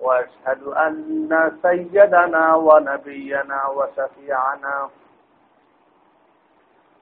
[0.00, 4.88] وأشهد أن سيدنا ونبينا وشفيعنا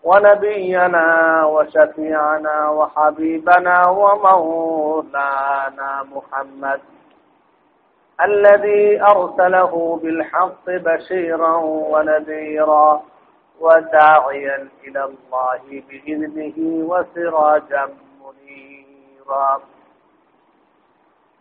[0.05, 6.81] ونبينا وشفيعنا وحبيبنا ومولانا محمد
[8.25, 11.57] الذي أرسله بالحق بشيرا
[11.93, 13.03] ونذيرا
[13.61, 16.55] وداعيا إلى الله بإذنه
[16.91, 17.89] وسراجا
[18.21, 19.61] منيرا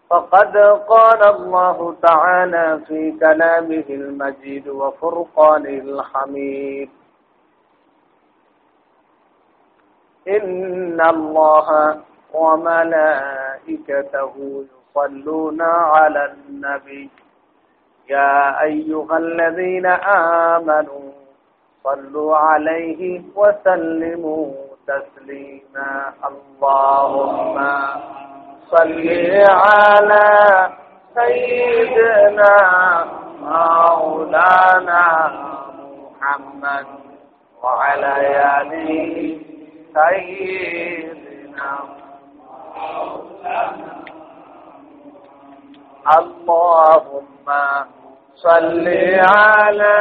[0.09, 0.57] فقد
[0.89, 6.89] قال الله تعالى في كلامه المجيد وفرقانه الحميد.
[10.27, 11.97] إن الله
[12.33, 14.33] وملائكته
[14.65, 17.09] يصلون على النبي.
[18.09, 19.85] يا أيها الذين
[20.55, 21.11] آمنوا
[21.83, 24.53] صلوا عليه وسلموا
[24.87, 26.13] تسليما.
[26.27, 27.57] اللهم
[28.71, 29.09] صل
[29.49, 30.69] على
[31.15, 32.55] سيدنا
[33.41, 35.05] مولانا
[36.21, 36.85] محمد
[37.63, 38.13] وعلى
[38.61, 39.37] آله
[39.93, 41.71] سيدنا
[46.17, 47.47] اللهم
[48.35, 48.87] صل
[49.29, 49.97] على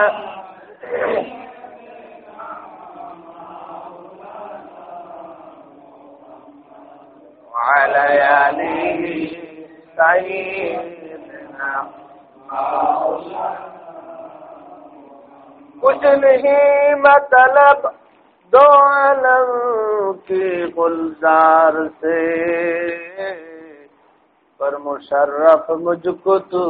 [7.58, 8.02] وعلى
[9.96, 11.70] سيدنا
[15.80, 17.86] کچھ نہیں مطلب
[18.52, 19.50] دو عالم
[20.26, 22.20] کے گلزار سے.
[24.60, 26.64] پر مشرف مجھ کو تو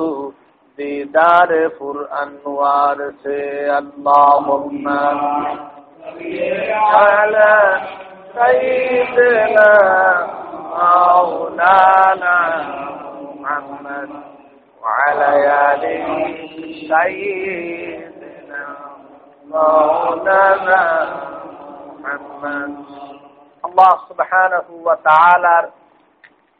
[0.79, 3.39] دیدار پر انوار سے.
[3.71, 4.89] اللہم
[6.95, 7.55] علی
[8.35, 9.71] سیدنا
[10.78, 12.38] مولانا
[13.36, 14.10] محمد
[14.82, 15.30] وعلى
[15.66, 16.08] آله
[16.88, 18.64] سيدنا
[19.48, 20.82] مولانا
[21.96, 22.72] محمد
[23.64, 25.66] আল্লাহ সুবহানাহু ওয়া তাআলার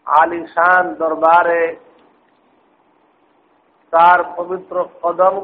[0.08, 1.64] আলিশান দরবারে
[3.94, 5.36] তার পবিত্র কদম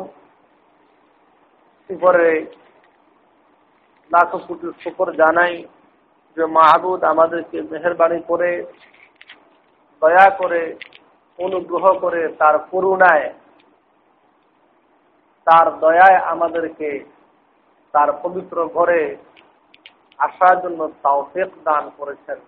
[1.90, 2.32] উপরে
[4.12, 5.54] লাখো কোটি শুকর জানাই
[6.37, 8.51] যে মাহবুদ আমাদেরকে মেহরবানি করে,
[10.03, 10.63] দয়া করে
[11.39, 13.29] অনুগ্রহ করে তার করুণায়,
[15.47, 16.91] তার দয়ায় আমাদেরকে
[17.95, 19.01] তার পবিত্র ঘরে
[20.19, 22.39] আসার জন্য তাওফিক দান করেছেন।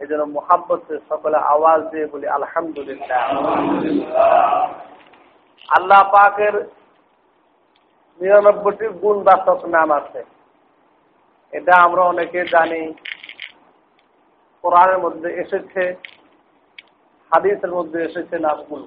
[0.00, 3.22] এই জন্য মোহাব্বতের সকলে আওয়াজ দিয়ে বলি, আলহামদুলিল্লাহ।
[5.68, 6.54] আল্লাহ পাকের
[8.20, 10.20] নিরানব্বইটি গুণ বাচক নাম আছে।
[11.52, 12.82] এটা আমরা অনেকে জানি
[14.64, 15.82] কোরআনের মধ্যে এসেছে,
[17.32, 18.86] হাদিসের মধ্যে এসেছে নামগুলো।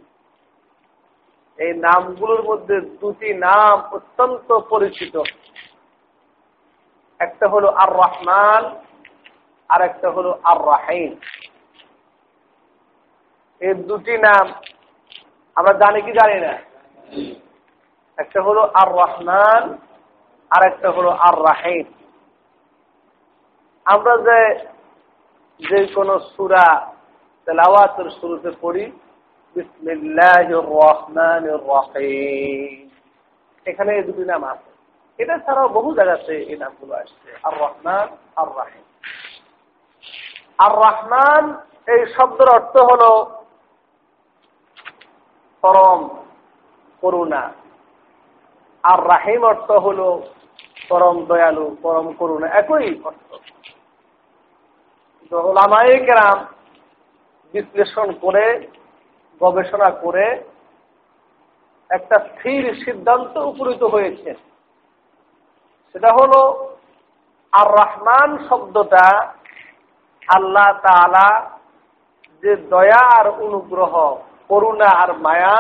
[1.60, 5.16] এই নামগুলোর মধ্যে দুটি নাম অত্যন্ত পরিচিত।
[7.20, 8.64] একটা হলো আর রহমান
[9.70, 11.12] আর একটা হলো আর রাহিম
[13.62, 14.46] এই দুটি নাম
[15.56, 16.54] আমরা জানি কি জানি না?
[18.18, 19.64] একটা হলো আর রহমান
[20.52, 21.86] আর একটা হলো আর রাহিম
[23.86, 24.40] আমরা যে
[25.60, 26.66] যে কোন সুরা
[27.48, 28.86] তেলাওয়াতের শুরুতে পড়ি
[33.66, 34.70] এখানে এই দুটি নাম আছে।
[35.20, 38.86] এটা ছাড়াও বহু জায়গাতে এই নামগুলো আসছে। আর রহমান আর রাহিম
[40.60, 41.44] আর রহমান
[41.94, 43.04] এই শব্দের অর্থ হল
[45.64, 46.02] পরম
[47.04, 47.44] করুণা।
[48.84, 50.00] আর রাহিম অর্থ হল
[50.90, 53.25] পরম দয়ালু, পরম করুণা। একই অর্থ।
[55.32, 56.40] ওলামাই কেরাম
[57.54, 58.46] বিশ্লেষণ করে,
[59.42, 60.26] গবেষণা করে
[61.90, 64.32] একটা স্থির সিদ্ধান্ত উপনীত হয়েছে।
[65.96, 66.42] সেটা হলো
[67.54, 69.06] আর রহমান শব্দটা
[70.28, 71.30] আল্লাহ তালা
[72.44, 75.58] যে দয়া আর অনুগ্রহ, করুণা আর মায়া,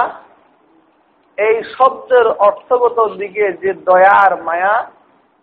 [1.38, 4.94] এই শব্দের অর্থগত দিকে যে দয়া আর মায়া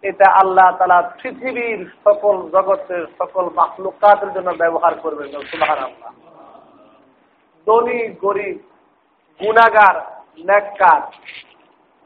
[0.02, 6.12] এটা আল্লাহ তালা পৃথিবীর সকল জগতের সকল মাখলুকাতের জন্য ব্যবহার করবেন সুবাহ আল্লাহ
[7.66, 8.56] ধনী, গরিব
[9.40, 9.96] গুণাগার
[10.38, 11.02] নেককার,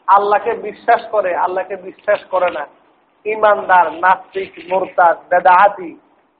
[0.09, 2.65] আল্লাহকে বিশ্বাস করে, আল্লাহকে বিশ্বাস করে না।
[3.27, 5.91] ইমানদার নাস্তিক, মোরতাদ, বেদাহাতি,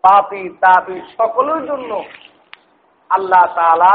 [0.05, 1.91] পাপি, তাপি সকলের জন্য
[3.11, 3.95] আল্লাহ তালা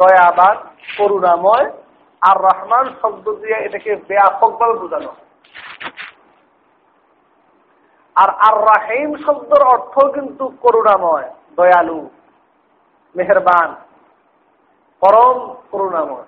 [0.00, 0.56] দয়াবান,
[0.98, 1.66] করুণাময়
[2.22, 5.12] আর রহমান শব্দ দিয়ে এটাকে ব্যাপকভাবে বোঝানো।
[8.22, 12.00] আর আর রাহিম শব্দের অর্থ কিন্তু করুণাময়, দয়ালু,
[13.14, 13.70] মেহরবান,
[15.02, 15.38] পরম
[15.70, 16.26] করুণাময়।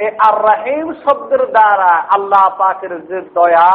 [0.00, 3.70] এই আর রাহিম শব্দের দ্বারা আল্লাহ পাকের যে দয়া,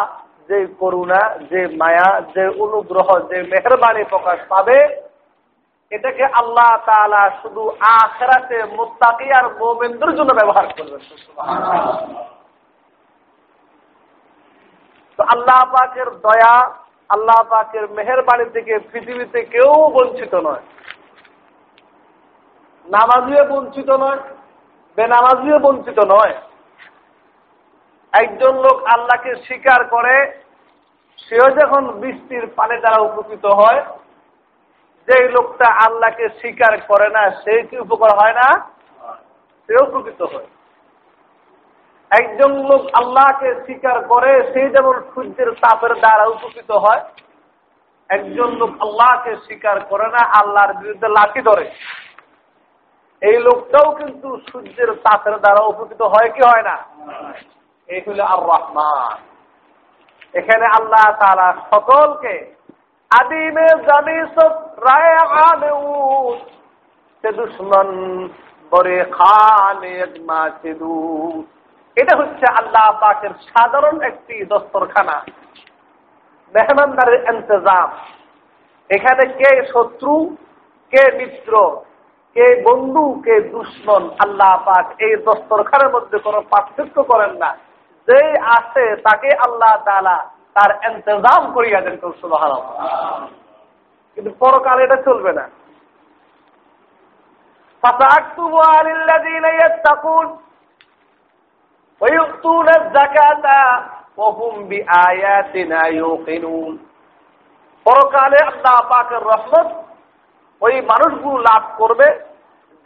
[0.49, 1.21] যে করুণা,
[1.51, 4.77] যে মায়া, যে অনুগ্রহ, যে মেহরবানি প্রকাশ পাবে,
[5.91, 7.63] এটাকে আল্লাহ তালা শুধু
[7.97, 11.01] আখেরাতে মোত্তাকি আর মোমেন্দ্র জন্য ব্যবহার করবেন।
[15.19, 16.55] তো আল্লাহ পাকের দয়া
[17.09, 20.63] আল্লাহ পাকের মেহরবানি থেকে পৃথিবীতে কেউ বঞ্চিত নয়।
[22.85, 24.19] নামাজিও বঞ্চিত নয়,
[24.97, 26.33] বেনামাজিও বঞ্চিত নয়।
[28.13, 30.31] একজন লোক আল্লাহকে স্বীকার করে,
[31.17, 33.81] সেও যখন বৃষ্টির পানি দ্বারা উপকৃত হয়
[35.07, 38.69] যে লোকটা আল্লাহকে স্বীকার করে না, সে কি উপকার হয় না?
[39.69, 40.45] সেও উপকৃত হয়।
[42.19, 47.01] একজন লোক আল্লাহকে স্বীকার করে সেই যেমন সূর্যের তাপের দ্বারা উপকৃত হয়,
[48.09, 51.65] একজন লোক আল্লাহকে স্বীকার করে না, আল্লাহর বিরুদ্ধে লাঠি ধরে।
[53.21, 56.75] এই লোকটাও কিন্তু সূর্যের তাপের দ্বারা উপকৃত হয় কি হয় না?
[57.89, 59.17] এই হল আর রহমান
[60.33, 62.35] এখানে আল্লাহ তারা সকলকে
[63.11, 64.53] আদিমে জানি সব
[64.85, 65.11] রায়
[67.23, 67.89] সে দুশ্মন
[68.71, 69.95] বরে খানে
[71.97, 75.17] এটা হচ্ছে আল্লাহ পাকের সাধারণ একটি দস্তরখানা,
[76.53, 77.89] মেহমানদারের ইন্তজাম।
[78.89, 80.13] এখানে কে শত্রু,
[80.93, 81.53] কে মিত্র
[82.35, 87.51] কে বন্ধু, কে দুশ্মন, আল্লাহ পাক এই দস্তরখানের মধ্যে কোনো পার্থক্য করেন না।
[88.07, 88.19] যে
[88.57, 90.17] আছে তাকে আল্লাহ তালা
[90.55, 92.43] তার এন্তজাম করিয়া দেন সুবাহ
[94.17, 95.45] কিন্তু পরকাল এটা চলবে না।
[107.85, 109.71] পরকালে আল্লাহ পাকের রহমত
[110.61, 112.19] ওই মানুষগুলো লাভ করবে।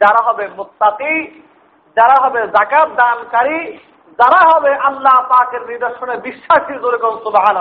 [0.00, 1.42] যারা হবে মুত্তাকি,
[1.96, 3.78] যারা হবে জাকাত দানকারী,
[4.18, 7.56] যারা হবে আল্লাহ পাকের নিদর্শনে বিশ্বাসী যেরকম সুবাহান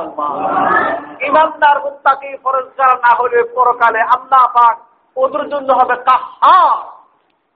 [1.22, 4.78] ইমানদার, মুত্তাকি, ফরজগার না হলে পরকালে আল্লাহ পাক
[5.16, 6.78] ওদের জন্য হবে কাহার।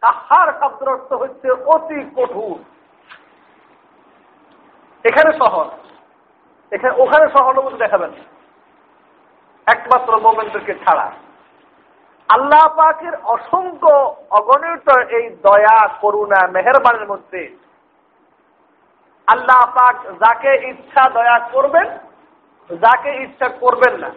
[0.01, 2.70] কাহার শব্দের অর্থ হচ্ছে অতি কঠোর।
[5.05, 5.65] এখানে শহর।
[6.71, 8.11] এখানে ওখানে শহর সহানুভূতি দেখাবেন।
[9.67, 11.11] একমাত্র মোমেন্টকে ছাড়া।
[12.29, 17.57] আল্লাহ পাকের অসংখ্য অগণিত এই দয়া, করুণা, মেহরবানের মধ্যে
[19.27, 21.87] আল্লাহ পাক যাকে ইচ্ছা দয়া করবেন,
[22.69, 24.09] যাকে ইচ্ছা করবেন না।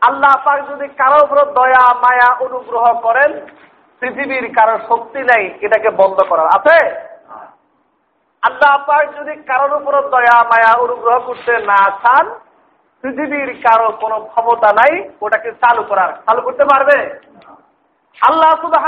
[0.00, 3.46] আল্লাহ পাক যদি কারও উপর দয়া, মায়া, অনুগ্রহ করেন,
[4.00, 7.11] পৃথিবীর কারও শক্তি নেই, এটাকে বন্ধ করার। আছে?
[8.42, 12.26] আল্লাহ পাক যদি কারোর উপর দয়া, মায়া, অনুগ্রহ করতে না চান,
[13.04, 14.92] পৃথিবীর কারও কোনো ক্ষমতা নাই,
[15.24, 16.96] ওটাকে চালু করার। চালু করতে পারবে?
[18.28, 18.84] আল্লাহ সুবাহ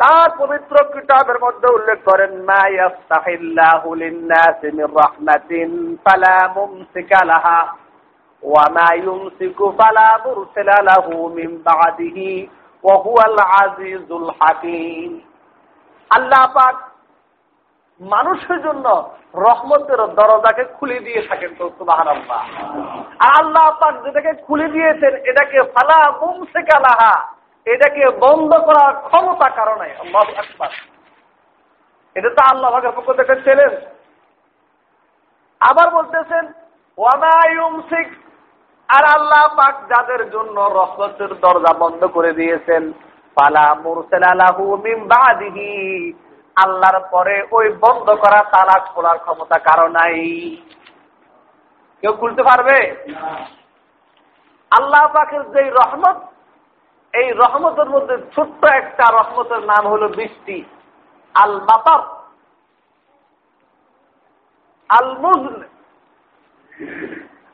[0.00, 7.60] তার পবিত্র কিতাবের মধ্যে উল্লেখ করেন, মা ইয়াফতাহিল্লাহু লিন-নাসি মির রাহমাতিন ফালা মুমসিকা লাহা
[8.42, 12.30] ওয়া মা ইউমসিকু ফালা মুরসিলা লাহু মিন বা'দিহি
[12.84, 15.10] ওয়া হুয়াল আজিজুল হাকীম।
[16.10, 16.76] আল্লাহ পাক
[18.00, 18.86] মানুষের জন্য
[19.46, 22.40] রহমতের দরজাকে খুলে দিয়ে থাকেন তো সুবাহান আল্লাহ
[23.38, 27.14] আল্লাহ পাক যেটাকে খুলে দিয়েছেন, এটাকে ফালা মুমসিকা লাহা,
[27.66, 29.88] এটাকে বন্ধ করার ক্ষমতা কারণে
[32.16, 33.76] এটা তো আল্লাহ ভাগের পক্ষ থেকে চ্যালেঞ্জ।
[35.60, 36.44] আবার বলতেছেন
[36.98, 38.08] ওয়ানাইমসিক
[38.88, 42.82] আর আল্লাহ পাক যাদের জন্য রহমতের দরজা বন্ধ করে দিয়েছেন
[43.36, 45.72] পালা মুরসালাহু মিন বাদিহি
[46.64, 50.20] আল্লাহর পরে ওই বন্ধ করা তালা খোলার ক্ষমতা কারও নাই।
[52.02, 52.78] কেউ খুলতে পারবে?
[54.70, 56.18] আল্লাহ পাকের যে রহমত,
[57.14, 60.64] এই রহমতের মধ্যে ছোট্ট একটা রহমতের নাম হলো বৃষ্টি
[61.34, 62.02] আল মাতার
[64.88, 65.10] আল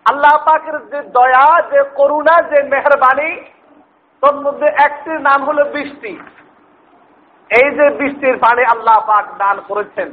[0.07, 3.31] আল্লাহ পাকের যে দয়া, যে করুণা, যে মেহরবানি,
[4.23, 6.13] তোর মধ্যে একটির নাম হলো বৃষ্টি।
[7.51, 10.09] এই যে বৃষ্টির পানি আল্লাহ পাক দান করেছেন,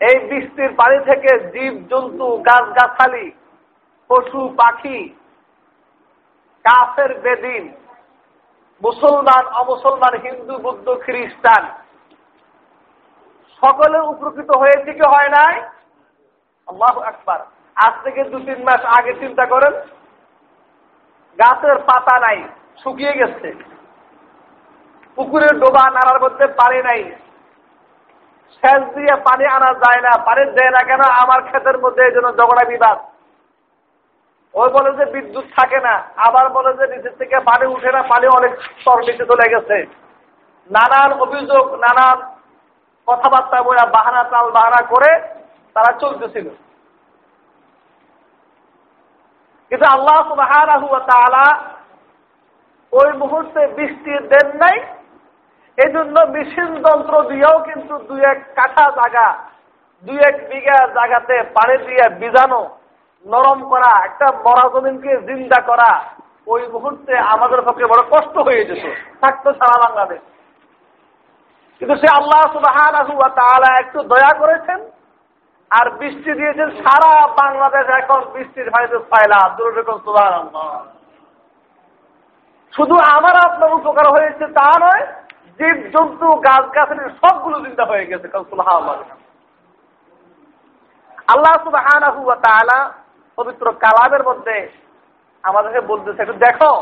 [0.00, 3.26] এই বৃষ্টির পানি থেকে জীব, জন্তু গাছ গাছালি
[4.10, 4.98] পশু, পাখি,
[6.64, 7.64] কাফের, বেদিন,
[8.82, 11.64] মুসলমান, অমুসলমান, হিন্দু, বুদ্ধ, খ্রিস্টান,
[13.62, 15.54] সকলে উপকৃত হয়েছে কি হয় নাই?
[16.68, 17.40] আল্লাহ একবার
[17.76, 19.74] আজ থেকে দু তিন মাস আগে চিন্তা করেন,
[21.38, 22.38] গাছের পাতা নাই,
[22.82, 23.48] শুকিয়ে গেছে।
[25.18, 27.02] পুকুরের ডোবা নাড়ার মধ্যে পানি নাই।
[28.62, 31.02] সেচ দিয়ে পানি আনা যায় না, পানি দেয় না কেন?
[31.22, 32.98] আমার ক্ষেতের মধ্যে এই জন্য ঝগড়া বিবাদ।
[34.54, 35.94] ওই বলে যে বিদ্যুৎ থাকে না,
[36.26, 39.76] আবার বলে যে নিচের থেকে পানি উঠে না, পানি অনেক স্তর নিচে চলে গেছে।
[40.70, 42.18] নানান অভিযোগ, নানান
[43.08, 45.10] কথাবার্তা বলে বাহানা চাল বাহানা করে
[45.76, 46.48] তারা চলতেছিল।
[49.70, 50.50] কিন্তু আল্লাহ সুবাহ
[52.92, 54.76] ওই মুহূর্তে বৃষ্টি দেন নাই
[55.78, 59.26] এই জন্য মেশিন যন্ত্র দিয়েও কিন্তু দুই এক কাঠা জায়গা,
[60.04, 62.60] দুই এক বিঘা জায়গাতে পানি দিয়ে বিজানো,
[63.26, 65.90] নরম করা, একটা মরা জমিনকে জিন্দা করা,
[66.46, 68.84] ওই মুহূর্তে আমাদের পক্ষে বড় কষ্ট হয়ে যেত।
[69.22, 70.20] থাকতো সারা বাংলাদেশ।
[71.80, 72.76] কিন্তু সে আল্লাহ সুবাহ
[73.82, 74.80] একটু দয়া করেছেন
[75.70, 79.98] আর বৃষ্টি দিয়েছেন সারা বাংলাদেশ এখন বৃষ্টির ভাইতে পাইলা দুরকম
[82.72, 85.04] শুধু আমার আপনার উপকার হয়েছে তা নয়
[85.62, 88.26] জীব জন্তু গাছ গাছের সবগুলো চিন্তা হয়ে গেছে
[91.32, 91.86] আল্লাহ সুবাহ
[93.36, 94.56] পবিত্র কালামের মধ্যে
[95.42, 96.72] আমাদেরকে বলতেছে, একটু দেখো।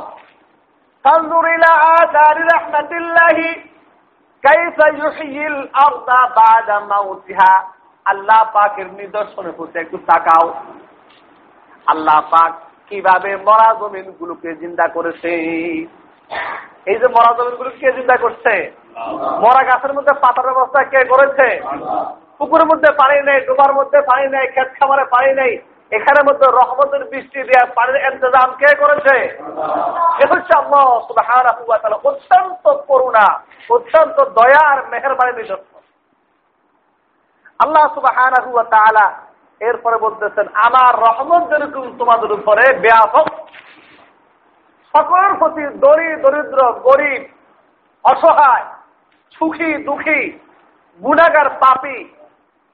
[8.05, 10.47] আল্লাহ পাকের নিদর্শনের প্রতি একটু তাকাও।
[11.87, 12.53] আল্লাহ পাক
[12.89, 15.33] কীভাবে মরা জমিন গুলোকে জিন্দা করেছে।
[16.91, 18.53] এই যে মরা জমিনগুলো কে চিন্তা করছে?
[19.43, 21.49] মরা গাছের মধ্যে পাতার ব্যবস্থা কে করেছে?
[22.39, 25.53] পুকুরের মধ্যে পানি নেই, ডোবার মধ্যে পানি নেই খেত খামারে পানি নেই।
[25.97, 29.17] এখানের মধ্যে রহমতের বৃষ্টি দেওয়া পানির ইন্তজাম কে করেছে?
[32.11, 33.27] অত্যন্ত করুণা,
[33.77, 35.71] অত্যন্ত দয়া আর মেহরবানি নিজস্ব
[37.65, 38.17] আল্লাহ সুবাহ
[39.69, 43.27] এরপরে বলতেছেন, আমার রহমত যেরকম তোমাদের উপরে ব্যাপক
[44.95, 47.23] সকলের প্রতি দরি, দরিদ্র, গরিব,
[48.05, 48.65] অসহায়,
[49.35, 50.21] সুখী, দুঃখী,
[51.01, 51.99] গুণাগার, পাপি,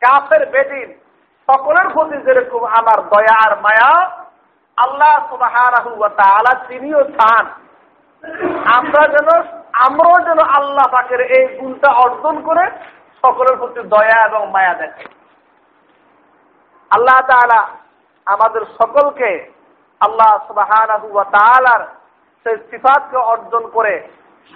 [0.02, 0.88] কাফের, বেদিন,
[1.48, 3.92] সকলের প্রতি যেরকম আমার দয়া আর মায়া,
[4.78, 5.54] আল্লাহ সুবাহ
[6.68, 7.44] তিনিও চান।
[8.74, 9.28] আমরা যেন,
[9.86, 12.64] আমরাও যেন আল্লাহ পাকের এই গুণটা অর্জন করে
[13.24, 15.04] সকলের প্রতি দয়া এবং মায়া দেখে।
[16.90, 17.60] আল্লাহ তালা
[18.26, 19.30] আমাদের সকলকে
[20.00, 20.70] আল্লাহ সুবাহ
[22.46, 23.94] সেই সিফাতকে অর্জন করে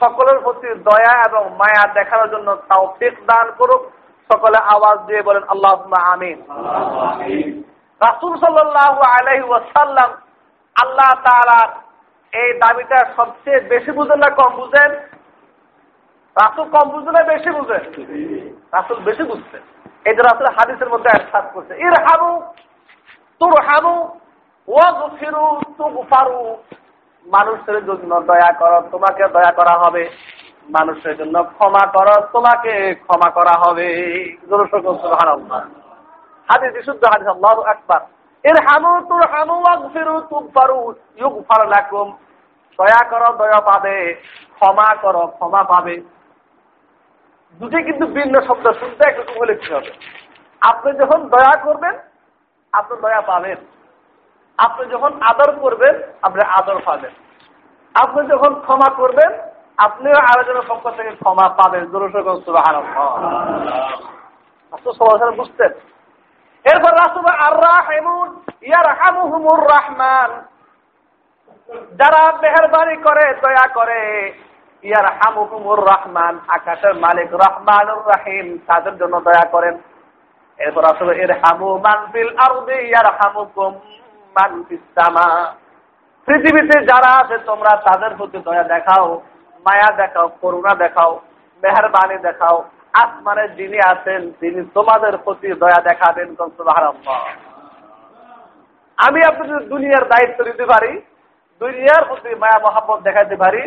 [0.01, 2.85] সকলের প্রতি দয়া এবং মায়া দেখানোর জন্য তাও
[3.31, 3.83] দান করুক।
[4.31, 5.73] সকলে আওয়াজ দিয়ে বলেন আল্লাহ
[6.13, 6.39] আমিন।
[8.01, 10.11] রাসুল সাল্লাহ আলহি ওয়াসাল্লাম
[10.77, 11.71] আল্লাহ তালার
[12.33, 14.91] এই দাবিটা সবচেয়ে বেশি বুঝেন না কম বুঝেন?
[16.37, 17.83] রাসুল কম বুঝেন না বেশি বুঝেন?
[18.75, 19.63] রাসুল বেশি বুঝতেন।
[20.09, 22.31] এই যে রাসুল হাদিসের মধ্যে একসাথ করছে ইর হামু
[23.41, 23.95] তুর হামু
[24.69, 25.47] ওয়াজ ফিরু
[25.79, 26.39] তুক ফারু
[27.31, 30.11] মানুষের জন্য দয়া করো, তোমাকে দয়া করা হবে।
[30.71, 33.87] মানুষের জন্য ক্ষমা করো, তোমাকে ক্ষমা করা হবে।
[38.45, 38.57] এর
[42.79, 44.15] দয়া করো, দয়া পাবে,
[44.59, 46.03] ক্ষমা করো, ক্ষমা পাবে।
[47.83, 49.81] কিন্তু ভিন্ন শব্দ হবে।
[50.61, 51.95] আপনি যখন দয়া করবেন,
[52.73, 53.57] আপনি দয়া পাবেন।
[54.65, 57.11] আপনি যখন আদর করবেন, আপনি আদর পাবেন।
[57.95, 59.41] আপনি যখন ক্ষমা করবেন,
[59.77, 61.87] আপনিও আরেকজনের পক্ষ থেকে ক্ষমা পাবেন।
[65.31, 65.73] বুঝতেন।
[66.65, 66.97] এরপর
[67.33, 68.41] আর রাহমুন
[69.47, 70.43] রহমান।
[71.97, 74.33] যারা মেহরবানি করে, দয়া করে
[74.83, 79.79] ইয়ার হামুহুমুর রহমান। আকাশের মালিক রহমানুর রাহিম, তাদের জন্য দয়া করেন।
[80.59, 83.81] এরপর আসলে এর হামু মানফিল আরদি ইয়ার হামুকুম
[86.29, 89.07] পৃথিবীতে যারা আছে, তোমরা তাদের প্রতি দয়া দেখাও,
[89.67, 91.13] মায়া দেখাও, করুণা দেখাও,
[91.63, 92.59] মেহরবানি দেখাও।
[93.03, 96.29] আসমানের যিনি আছেন, তিনি তোমাদের প্রতি দয়া দেখাবেন
[98.99, 100.93] আমি আপনাদের দুনিয়ার দায়িত্ব নিতে পারি,
[101.61, 103.63] দুনিয়ার প্রতি মায়া, মহাব্বত দেখাতে পারি।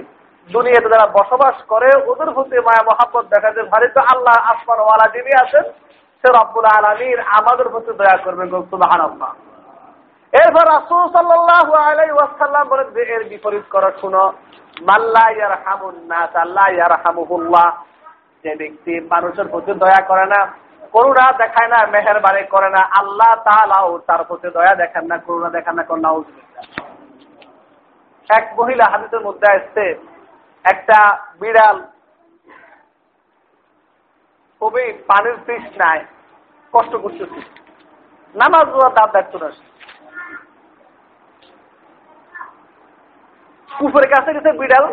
[0.50, 5.32] দুনিয়াতে যারা বসবাস করে, ওদের প্রতি মায়া, মহাব্বত দেখাতে পারি। তো আল্লাহ আসমান ওয়ালা যিনি
[5.44, 5.66] আছেন,
[6.24, 8.92] সে রব্বুল আলমীর আমাদের প্রতি দয়া করবেন সুবাহ
[10.34, 14.24] এরপর রাসুল সাল্লাহ আলাই ওয়াসাল্লাম বলেন যে, এর বিপরীত করা শুনো
[14.90, 16.94] মাল্লা ইয়ার হামুন নাস আল্লাহ ইয়ার
[18.44, 20.40] যে ব্যক্তি মানুষের প্রতি দয়া করে না,
[20.94, 25.76] করুণা দেখায় না, মেহরবানি করে না, আল্লাহ তালাও তার প্রতি দয়া দেখেন না, করুণা দেখান
[25.80, 26.10] না করুণা
[28.30, 29.86] এক মহিলা হাদিসের মধ্যে আসছে,
[30.66, 30.98] একটা
[31.40, 31.78] বিড়াল
[34.62, 36.04] খুবই পানির তৃষ্ণায়
[36.74, 37.42] কষ্ট করতেছি।
[38.36, 38.66] নামাজ
[38.98, 39.50] দাঁত দেখতো না
[43.80, 44.86] কুকুরের কাছে গেছে বিড়াল।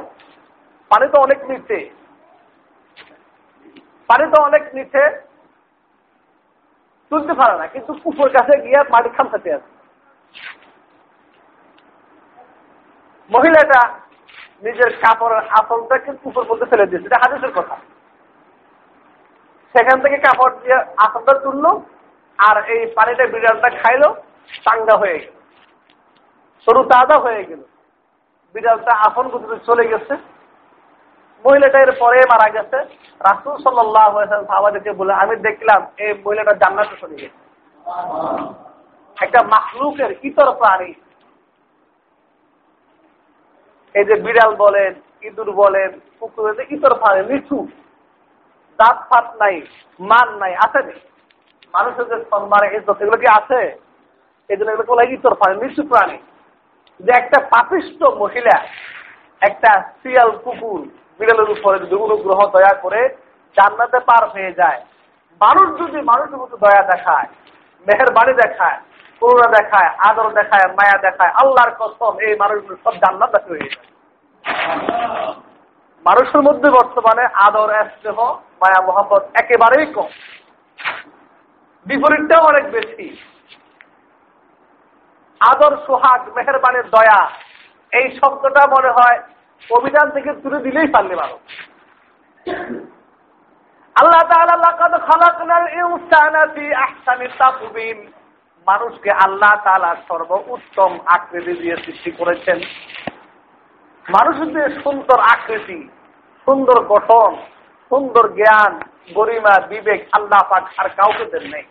[0.91, 1.79] পানি তো অনেক নিচে।
[4.09, 5.03] পানি তো অনেক নিচে।
[7.11, 9.71] তুলতে পারে না, কিন্তু কুকুরের কাছে গিয়ে পানি খামসাতে আছে।
[13.31, 13.81] মহিলাটা
[14.65, 17.77] নিজের কাপড়ের আসলটাকে কুকুর মধ্যে ফেলে দিয়েছে। এটা হাদিসের কথা।
[19.75, 21.71] সেখান থেকে কাপড় দিয়ে আসলটা তুললো
[22.39, 24.09] আর এই পানিটা বিড়ালটা খাইলো,
[24.65, 25.35] চাঙ্গা হয়ে গেল।
[26.67, 27.63] সরু তাজা হয়ে গেল।
[28.55, 30.15] বিড়ালটা আপন গতিতে চলে গেছে।
[31.45, 32.79] মহিলাটা এর পরে মারা গেছে।
[33.29, 34.15] রাসুল সাল্লাহ
[34.49, 37.41] সাহাবাদেরকে বলে, আমি দেখলাম এই মহিলাটা জান্নাতে চলে গেছে।
[39.25, 40.91] একটা মাহলুকের ইতর প্রাণী।
[43.95, 44.93] এই যে বিড়াল বলেন,
[45.29, 47.59] ইঁদুর বলেন, কুকুর ইতর প্রাণী নিচু।
[48.79, 49.57] দাঁত ফাত নাই,
[50.11, 50.81] মান নাই, আছে
[51.75, 53.61] মানুষের যে সম্মান, ইজ্জত, এগুলো কি আছে?
[54.51, 56.19] এই জন্য এগুলো বলে ইতর প্রাণী, নিচু প্রাণী।
[57.05, 58.57] যে একটা পাপিষ্ট মহিলা,
[59.43, 60.81] একটা শিয়াল কুকুর
[61.19, 63.01] বিড়ালের উপরে যদি অনুগ্রহ দয়া করে
[63.57, 64.81] জান্নাতে পার হয়ে যায়,
[65.41, 67.29] মানুষ যদি মানুষের মতো দয়া দেখায়,
[67.87, 68.79] মেহরবানি দেখায়,
[69.23, 73.89] করুণা দেখায়, আদর দেখায়, মায়া দেখায়, আল্লাহর কসম এই মানুষগুলো সব জান্নাত দেখা হয়ে যায়।
[76.07, 78.19] মানুষের মধ্যে বর্তমানে আদর, স্নেহ,
[78.61, 80.09] মায়া মোহাম্মদ একেবারেই কম।
[81.87, 83.07] বিপরীতটাও অনেক বেশি।
[85.41, 87.21] আদর সোহাগ মেহরবানের দয়া।
[87.93, 89.19] এই শব্দটা মনে হয়
[89.71, 91.37] অভিযান থেকে তুলে দিলেই পারলে ভালো।
[93.97, 94.23] আল্লাহ
[98.67, 102.59] মানুষকে আল্লাহ তালা সর্ব উত্তম আকৃতি দিয়ে সৃষ্টি করেছেন।
[104.07, 105.89] মানুষের সুন্দর আকৃতি,
[106.47, 107.37] সুন্দর গঠন,
[107.91, 108.73] সুন্দর জ্ঞান,
[109.15, 111.65] গরিমা, বিবেক, আল্লাহ পাক আর কাউকে দেন নেই।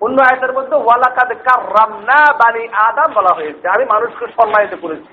[0.00, 5.12] অন্য আয়তের মধ্যে, ওয়ালাকাদ কাররামনা বানি আদাম বলা হয়েছে। আমি মানুষকে সম্মানিত করেছি।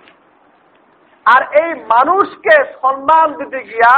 [1.25, 3.93] আর এই মানুষকে সম্মান দিতে গিয়া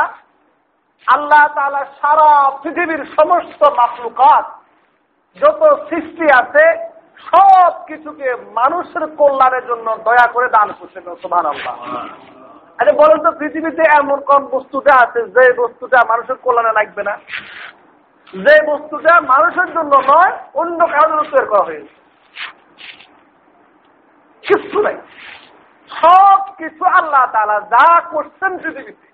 [1.07, 2.29] আল্লাহ তালা সারা
[2.63, 4.45] পৃথিবীর সমস্ত মাফলুকাত
[5.37, 6.65] যত সৃষ্টি আছে
[7.27, 11.75] সব কিছুকে মানুষের কল্যাণের জন্য দয়া করে দান করছেন সোমান আল্লাহ
[12.79, 17.13] আরে বলেন তো, পৃথিবীতে এমন কোন বস্তুটা আছে যে বস্তুটা মানুষের কল্যাণে লাগবে না?
[18.43, 21.93] যে বস্তুটা মানুষের জন্য নয়, অন্য জন্য তৈরি করা হয়েছে।
[24.43, 24.97] কিছু নাই।
[25.91, 29.07] সব কিছু আল্লাহ তালা যা করছেন পৃথিবীতে।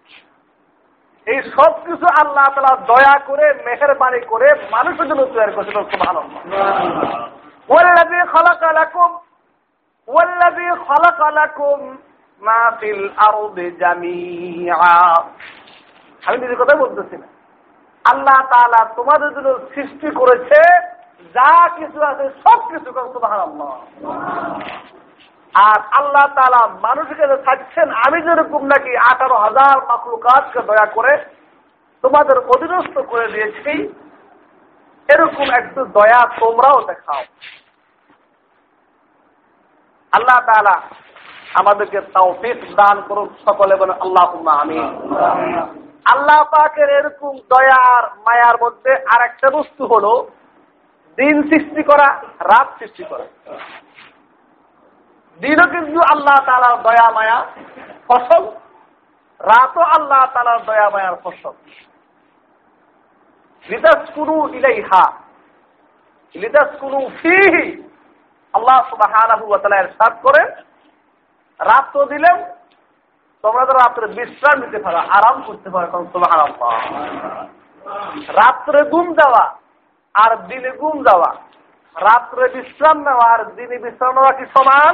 [1.27, 6.21] এই সব কিছু আল্লাহ তালা দয়া করে, মেহরবানি করে মানুষের জন্য তৈরি করছেন খুব ভালো
[7.69, 9.11] ওয়াল্লাযী খালাকা লাকুম,
[10.07, 11.79] ওয়াল্লাযী খালাকা লাকুম
[12.41, 14.15] মা ফিল আরদি আমি
[16.41, 17.27] নিজের কথা বলতেছি না।
[18.11, 20.59] আল্লাহ তাআলা তোমাদের জন্য সৃষ্টি করেছে,
[21.35, 22.89] যা কিছু আছে সব কিছু
[25.55, 31.13] আর আল্লাহ তালা মানুষের কাছে থাকছেন আমি যেরকম নাকি আঠারো হাজার মাকলুকাতকে দয়া করে
[32.03, 33.73] তোমাদের অধীনস্থ করে দিয়েছি,
[35.09, 37.23] এরকম একটু দয়া তোমরাও দেখাও।
[40.13, 40.75] আল্লাহ তালা
[41.59, 44.25] আমাদেরকে তৌফিক দান করুন সকলে বলে আল্লাহ
[44.63, 44.77] আমি
[46.05, 50.29] আল্লাহ পাকের এরকম দয়ার, মায়ার মধ্যে আর একটা বস্তু হলো
[51.17, 53.23] দিন সৃষ্টি করা, রাত সৃষ্টি করা।
[55.39, 57.45] দিনও কিন্তু আল্লাহ তালার দয়া, মায়া,
[58.07, 58.43] ফসল।
[59.39, 61.53] রাতও আল্লাহ তালার দয়া, মায়ার ফসল।
[63.69, 65.13] লিদাসকুনু ইলাইহা।
[66.35, 67.91] লিদাসকুনু ফিহি।
[68.53, 68.79] আল্লাহ
[69.79, 70.47] ইরশাদ করেন
[71.59, 72.60] রাত তো দিলেন
[73.43, 76.73] তোমরা তো রাত্রে বিশ্রাম নিতে পারো, আরাম করতে পারো তখন সুবহানাল্লাহ
[78.39, 79.43] রাত্রে ঘুম যাওয়া
[80.15, 81.29] আর দিনে ঘুম যাওয়া
[81.95, 84.93] রাত্রে বিশ্রাম নেওয়া আর দিনে বিশ্রাম নেওয়া কি সমান?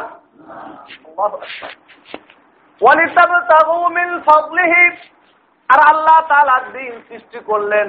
[5.70, 7.88] আর আল্লাহ তালা দিন সৃষ্টি করলেন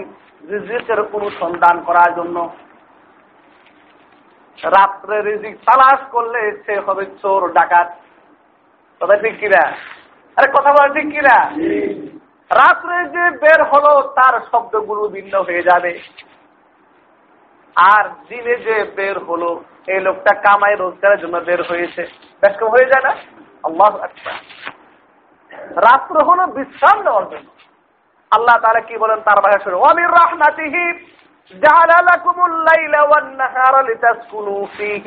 [0.50, 2.36] রিজিকের অনুসন্ধান করার জন্য।
[4.58, 7.88] রাত্রে রিজিক তালাশ করলে সে হবে চোর, ডাকাত।
[9.00, 9.62] কথা ঠিক কিনা?
[10.37, 11.37] আরে কথা বলা ঠিক কিনা
[12.51, 15.91] রাত্রে যে বের হলো তার শব্দগুলো ভিন্ন হয়ে যাবে
[17.75, 19.49] আর দিনে যে বের হলো
[19.87, 22.01] এই লোকটা কামাই রোজগারের জন্য বের হয়েছে
[22.43, 23.13] ব্যস্ত হয়ে যায় না
[23.63, 23.89] আল্লাহ
[25.83, 27.47] রাত্র হলো বিশ্রাম নেওয়ার জন্য
[28.31, 30.85] আল্লাহ তারা কি বলেন তার ভাষা শুনে অমির রাহমাতিহি
[31.53, 35.05] جعل لكم الليل والنهار لتسكنوا فيه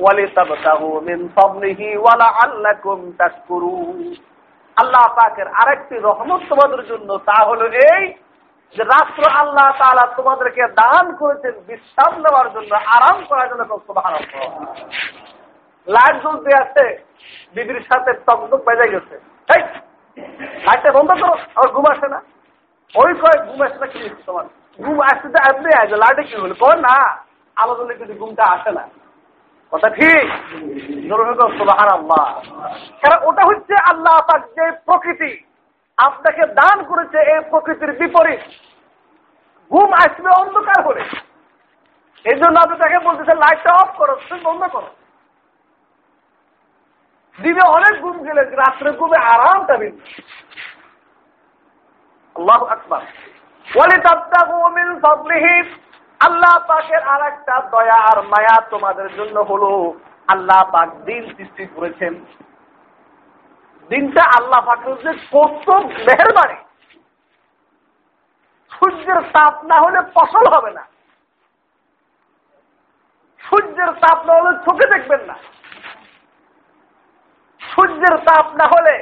[0.00, 3.98] ولتبتغوا من فضله ولعلكم تشكرون
[4.77, 8.03] আল্লাহ পাকের আরেকটি রহমত তোমাদের জন্য, তা হলো এই
[8.75, 13.61] যে রাত্র আল্লাহ তালা তোমাদেরকে দান করেছেন বিশ্রাম নেওয়ার জন্য, আরাম করার জন্য
[15.87, 16.85] লাইট জ্বলতে আছে
[17.55, 19.15] দিদির সাথে টকটক বেজে গেছে।
[20.65, 22.19] লাইটটা বন্ধ করো আর ঘুম আসে না।
[22.95, 24.45] ওই কয়, ঘুম আসে না, কি তোমার?
[24.79, 25.67] ঘুম আসতে আপনি
[26.03, 26.55] লাইটে কি হলো?
[26.63, 26.95] কয়, না,
[27.57, 28.83] আলো কিন্তু ঘুমটা আসে না।
[29.71, 30.25] কথা ঠিক?
[33.01, 35.31] কারণ ওটা হচ্ছে আল্লাহ পাক যে প্রকৃতি,
[35.97, 38.39] আপনাকে দান করেছে এই প্রকৃতির বিপরীত।
[39.71, 41.03] ঘুম আসবে অন্ধকার হলে।
[42.25, 44.89] এই জন্য আপনি তাকে বলতেছে লাইটটা অফ করো, তুমি বন্ধ করো।
[47.39, 50.03] দিনে অনেক ঘুম গেলে, রাত্রে ঘুমে আরামটা বিন্দু
[52.35, 53.01] আল্লাহ আকবার।
[53.67, 53.95] বলে
[54.75, 55.57] মিন ফাদলিহি।
[56.25, 62.13] আল্লাহ পাকের আর একটা দয়া আর মায়া তোমাদের জন্য হলো আল্লাহ পাক দিন সৃষ্টি করেছেন।
[63.89, 66.57] দিনটা আল্লাহ পাকের যে কত মেহরবানি।
[68.71, 70.83] সূর্যের তাপ না হলে ফসল হবে না।
[73.39, 75.35] সূর্যের তাপ না হলে চোখে দেখবেন না।
[77.61, 78.95] সূর্যের তাপ না হলে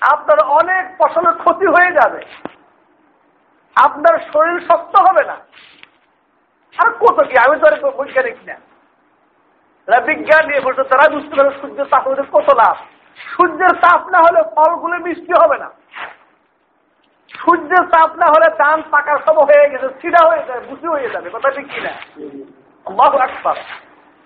[0.00, 2.20] আপনার অনেক ফসলের ক্ষতি হয়ে যাবে।
[3.84, 5.36] আপনার শরীর শক্ত হবে না।
[6.78, 7.34] আর কত কি?
[7.44, 8.56] আমি তো বৈজ্ঞানিক না।
[9.88, 12.76] যারা বিজ্ঞান নিয়ে বলছে, তারা বুঝতে পারে সূর্যের তাপ কত লাভ।
[13.32, 15.68] সূর্যের তাপ না হলে ফলগুলো মিষ্টি হবে না।
[17.30, 21.28] সূর্যের তাপ না হলে ধান পাকার সব হয়ে গেছে সিধা হয়ে যাবে বুঝি হয়ে যাবে,
[21.34, 21.92] কথা ঠিক কিনা?
[22.86, 23.56] বাবু একবার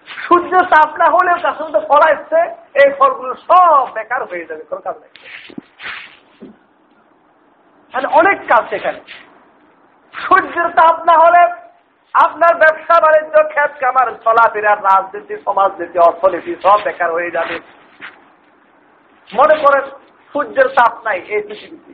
[0.09, 2.41] সূর্যের তাপ না হলেও তার সঙ্গে ফল আসছে,
[2.83, 5.13] এই ফলগুলো সব বেকার হয়ে যাবে, কোনো কাজ নেই।
[8.21, 9.01] অনেক কাজ সেখানে
[10.15, 11.43] সূর্যের তাপ না হলে
[12.25, 17.61] আপনার ব্যবসা বাণিজ্য খ্যাত কামার চলাফেরার রাজনীতি, সমাজনীতি, অর্থনীতি সব বেকার হয়ে যাবে।
[19.35, 19.91] মনে করেন,
[20.33, 21.93] সূর্যের তাপ নাই এই পৃথিবীতে।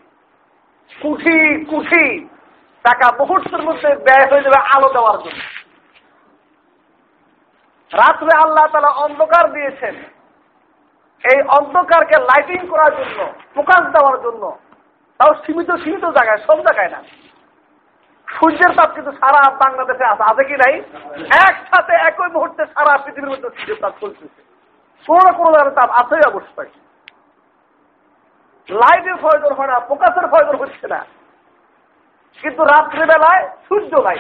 [1.03, 2.29] কুঠি কুঠি
[2.83, 5.43] টাকা মুহূর্তের মধ্যে ব্যয় হয়ে যাবে আলো দেওয়ার জন্য।
[7.93, 9.95] রাত্রে আল্লাহ তারা অন্ধকার দিয়েছেন।
[11.25, 14.59] এই অন্ধকারকে লাইটিং করার জন্য প্রকাশ দেওয়ার জন্য।
[15.19, 17.03] তাও সীমিত সীমিত জায়গায়, সব জায়গায় না।
[18.29, 20.75] সূর্যের তাপ কিন্তু সারা বাংলাদেশে আছে। আছে কি নাই?
[21.49, 24.43] একসাথে একই মুহূর্তে সারা পৃথিবীর মধ্যে সূর্যের তাপ চলতেছে
[25.07, 26.71] কোনো কোনো ধরনের তাপ আছেই অবশ্যই।
[28.69, 31.05] লাইটের প্রয়োজন হয় না প্রকাশের প্রয়োজন হচ্ছে না।
[32.43, 34.19] কিন্তু রাত্রিবেলায় সূর্য নাই।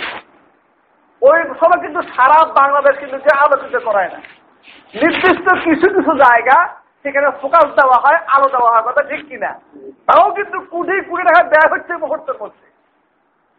[1.22, 4.18] ওই সময় কিন্তু সারা বাংলাদেশ কিন্তু যে আলোচিত করায় না।
[4.94, 9.60] নির্দিষ্ট কিছু কিছু জায়গা সেখানে ফোকাস দেওয়া হয়, আলো দেওয়া হয়, কথা ঠিক কিনা?
[10.06, 12.73] তাও কিন্তু কোটি কোটি টাকা ব্যয় হচ্ছে মুহূর্তের মধ্যে।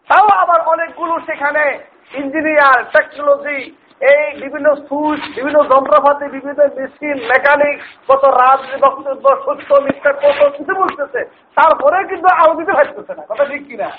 [0.10, 1.64] তাও আবার অনেকগুলো সেখানে
[2.12, 3.60] ইঞ্জিনিয়ার টেকনোলজি
[4.02, 7.76] এই বিভিন্ন সুইচ বিভিন্ন যন্ত্রপাতি বিভিন্ন মেশিন মেকানিক
[8.10, 11.22] কত রাজনীতি বক্তব্য সত্য মিথ্যা কত কিছু বলতেছে
[11.58, 13.90] তারপরে কিন্তু আলো দিতে ভাবতেছে না। কথা ঠিক কিনা?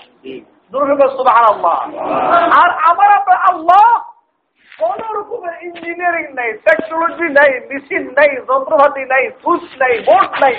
[2.61, 3.87] আর আমার আপনার আল্লাহ
[4.73, 10.55] কোন রকমের ইঞ্জিনিয়ারিং নাই টেকনোলজি নাই মেশিন নাই যন্ত্রপাতি নাই সুইচ নাই বোর্ড নাই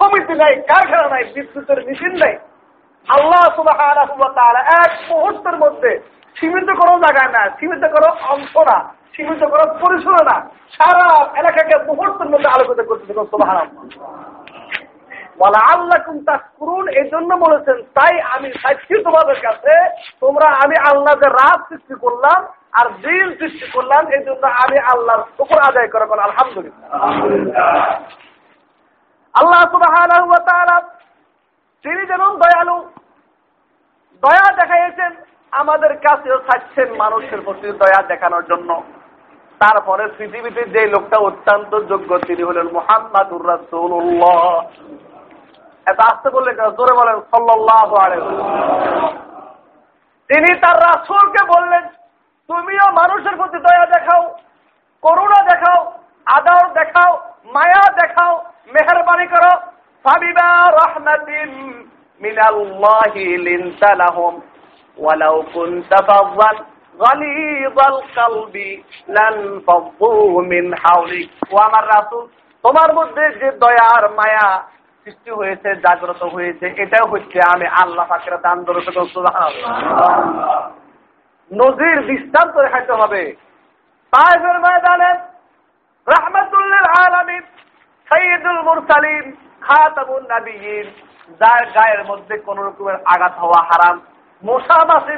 [0.00, 2.34] সমিতি নাই কারখানা নাই বিদ্যুতের মেশিন নাই।
[3.08, 3.78] আল্লাহ সুবাহ
[4.82, 5.90] এক মুহূর্তের মধ্যে
[6.36, 8.78] সীমিত কোনো জায়গা না, সীমিত কোনো অংশ না,
[9.14, 10.36] সীমিত কোনো পরিসর না,
[10.76, 11.06] সারা
[11.40, 13.12] এলাকাকে মুহূর্তের মধ্যে আলোকিত করতে
[15.42, 15.98] বলা আল্লাহ
[16.58, 19.74] করুন এই জন্য বলেছেন, তাই আমি সাক্ষী তোমাদের কাছে,
[20.22, 22.40] তোমরা আমি আল্লাহকে রাত সৃষ্টি করলাম
[22.78, 26.88] আর দিন সৃষ্টি করলাম, এই জন্য আমি আল্লাহর উপর আদায় করে আলহামদুলিল্লাহ।
[29.34, 29.94] আল্লাহ সুবাহ
[31.84, 32.76] তিনি যেমন দয়ালু,
[34.22, 35.12] দয়া দেখাইয়েছেন,
[35.60, 38.70] আমাদের কাছেও থাকছেন মানুষের প্রতি দয়া দেখানোর জন্য।
[39.60, 44.40] তারপরে পৃথিবীতে যে লোকটা অত্যন্ত যোগ্য, তিনি হলেন মোহাম্মদুর রাসুল্লাহ
[45.86, 47.90] এত আসতে বললেন জোরে বলেন সাল্লাহ
[50.30, 51.84] তিনি তার রাসুলকে বললেন,
[52.48, 54.22] তুমিও মানুষের প্রতি দয়া দেখাও,
[55.02, 55.80] করুণা দেখাও,
[56.36, 57.12] আদর দেখাও,
[57.54, 58.32] মায়া দেখাও,
[58.72, 59.52] মেহরবানি করো
[60.05, 61.51] ফাবিবা রহমাতিন
[62.21, 64.35] মিনাল্লাহি লিনতা লাহুম
[64.97, 66.51] ولو كنت فظا
[66.95, 68.55] غليظ القلب
[69.07, 72.23] لانفضوا من حولك ও আমার রাসূল
[72.63, 74.47] তোমার মধ্যে যে দয়ার মায়া
[75.01, 78.87] সৃষ্টি হয়েছে জাগ্রত হয়েছে এটাও হচ্ছে আমি আল্লাহ পাকের দান দরজ
[81.51, 83.21] নজির দৃষ্টান্ত দেখাইতে হবে
[84.13, 85.11] তাইফের ময়দানে
[86.07, 87.43] রাহমাতুল্লিল আলামিন
[88.07, 89.25] সাইয়্যিদুল মুরসালিন
[89.66, 90.86] খাতামুন নাবিয়িন,
[91.40, 93.96] যার গায়ের মধ্যে কোন রকমের আঘাত হওয়া হারাম।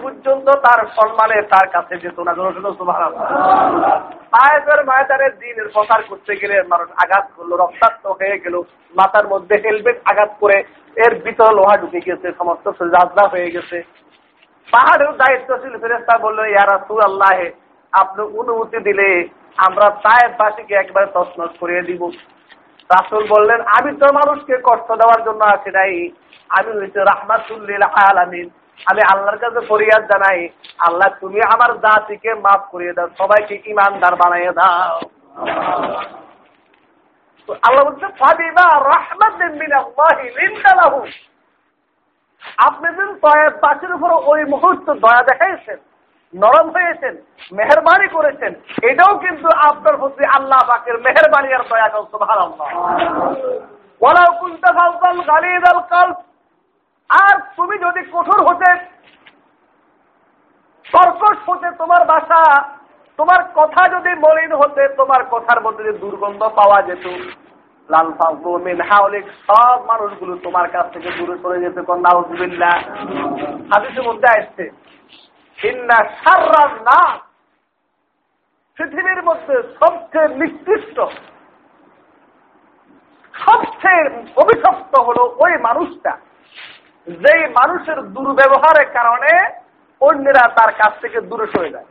[0.04, 2.32] পর্যন্ত তার সম্মানে তার কাছে যেত না।
[5.42, 8.56] দিনের প্রচার করতে গেলে মানুষ আঘাত করল, রক্তাক্ত হয়ে গেল,
[8.94, 10.56] মাথার মধ্যে হেলমেট আঘাত করে
[10.96, 13.78] এর ভিতর লোহা ঢুকে গেছে, সমস্ত রাজরা হয়ে গেছে।
[14.68, 17.38] পাহাড়ের দায়িত্বশীল ফেরেস্তা বলল ইয়ারা সুর আল্লাহ
[17.92, 19.08] আপনি অনুমতি দিলে
[19.66, 22.02] আমরা তায়ের পাশিকে একবার তসনস করিয়ে দিব।
[22.94, 25.94] রাসুল বললেন আমি তো মানুষকে কষ্ট দেওয়ার জন্য আছি নাই।
[26.56, 28.48] আমি হয়েছে রাহমাতুল্লিল আলামিন।
[28.90, 30.40] আমি আল্লাহর কাছে ফরিয়াদ জানাই,
[30.86, 34.96] আল্লাহ তুমি আমার জাতিকে মাফ করিয়ে দাও, সবাইকে ইমানদার বানাইয়ে দাও।
[37.66, 39.34] আল্লাহ বলছে ফাদিমা রহমাত
[42.66, 45.78] আপনি যদি দয়া পাশের উপর ওই মুহূর্ত দয়া দেখাইছেন
[46.34, 47.14] নরম হয়েছেন,
[47.56, 48.52] মেহরবানি করেছেন,
[48.90, 52.44] এটাও কিন্তু আপনার প্রতি আল্লাহ পাকের মেহরবানি আর দয়া করতে ভালো
[54.00, 56.08] ওলাও কুন্তা ফালতাল গালিদাল কাল
[57.10, 58.70] আর তুমি যদি কঠোর হতে
[60.86, 62.40] কর্কশ হতে তোমার বাসা,
[63.18, 67.04] তোমার কথা যদি মলিন হতে, তোমার কথার মধ্যে দুর্গন্ধ পাওয়া যেত,
[67.88, 68.08] লাল
[68.66, 72.10] মিন হাওলিক, সব মানুষগুলো তোমার কাছ থেকে দূরে সরে যেতে, কন্যা
[73.72, 74.64] হাদিসের মধ্যে আসছে
[78.78, 81.00] পৃথিবীর মধ্যে সবচেয়ে নিকৃষ্ট,
[83.34, 84.02] সবচেয়ে
[84.36, 86.18] অভিশপ্ত হলো ওই মানুষটা।
[87.06, 89.60] যেই মানুষের দুর্ব্যবহারের কারণে
[90.00, 91.84] অন্যরা তার কাছ থেকে দূরে সরে যায়।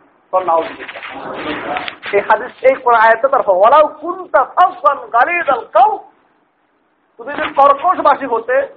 [7.17, 8.67] তুমি যদি কর্কশবাসী হতে,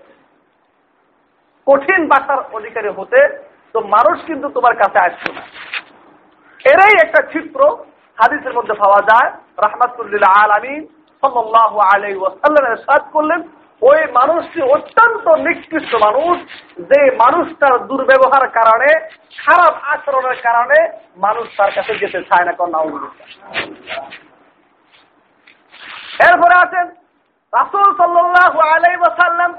[1.67, 3.21] কঠিন বাসার অধিকারী হতে
[3.77, 5.43] তো মানুষ কিন্তু তোমার কাছে আসতো না।
[6.73, 7.61] এরাই একটা চিত্র
[8.21, 9.29] হাদিসের মধ্যে পাওয়া যায়।
[9.65, 10.83] রাহমাতুল্লিল্লাহ আলামিন
[11.23, 12.77] সাল্লাহ আলাই ওয়াসাল্লামের
[13.15, 13.41] করলেন,
[13.83, 16.37] ওই মানুষটি অত্যন্ত নিকৃষ্ট মানুষ,
[16.91, 18.91] যে মানুষটার দুর্ব্যবহার কারণে,
[19.45, 20.79] খারাপ আচরণের কারণে
[21.27, 22.81] মানুষ তার কাছে যেতে চায় না, কন্যা
[26.29, 26.87] এরপরে আছেন
[27.53, 29.51] রাসুল সাল্লাহ আলাই ওয়াসাল্লাম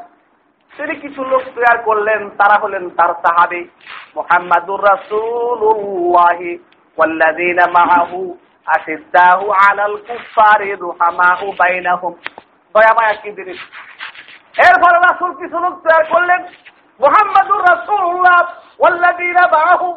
[0.76, 3.62] তিনি কিছু লোক তৈরি করলেন তারা হলেন তার সাহাবি
[4.16, 6.40] মোহাম্মদুর রাসূলুল্লাহ
[6.98, 8.12] والذين معه
[8.66, 12.12] أشداء على الكفار رحماء بينهم
[12.74, 13.58] দয়া মায়া কি জিনিস
[14.58, 16.40] এরপরে রাসুল কিছু লোক তৈরি করলেন
[17.00, 18.38] মোহাম্মদুর রাসূলুল্লাহ
[18.80, 19.88] ওয়াল্লাযীনা মাআহু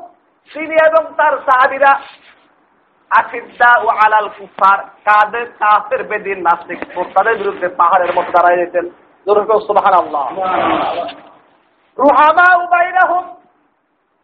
[0.51, 1.91] তিনি এবং তার সাহাবীরা
[3.11, 6.79] আশিদ্দা ও আলাল কুফার কাদের কাফের বেদিন নাস্তিক
[7.15, 8.85] তাদের বিরুদ্ধে পাহাড়ের মতো দাঁড়ায় যেতেন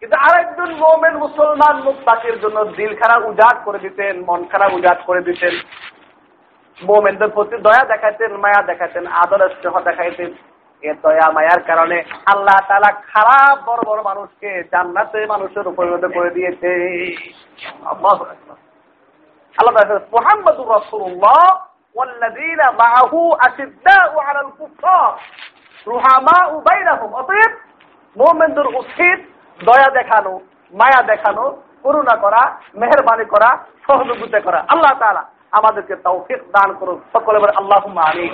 [0.00, 5.20] কিন্তু আরেকজন মোমেন মুসলমান মুক্তাকের জন্য দিল খারাপ উজাট করে দিতেন মন খারাপ উজাট করে
[5.20, 5.54] দিতেন।
[6.82, 8.60] মোমেনদের প্রতি দয়া মায়া
[9.12, 10.34] আদর স্নেহ দেখাইতেন।
[10.82, 12.02] এ দয়া, মায়ার কারণে
[12.34, 16.70] আল্লাহ তালা খারাপ বড় বড় মানুষকে জান্নাতে মানুষের পরিণত করে দিয়েছে।
[17.84, 18.22] আল্লাহ
[20.12, 25.11] মোহাম্মদুর রসুল্লাহ والذين معه أشداء على الكفار
[25.87, 27.51] رحماء بينهم অতএব
[28.15, 29.19] মুমিনদের উচিত
[29.59, 30.33] দয়া দেখানো
[30.73, 31.43] মায়া দেখানো
[31.83, 32.41] করুণা করা
[32.75, 33.49] মেহরবানি করা
[33.87, 38.31] সহযোগিতা করা আল্লাহ তাআলা আমাদেরকে তৌফিক দান করুন সকলে বলে আল্লাহ আমিন